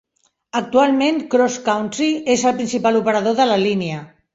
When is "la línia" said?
3.55-4.07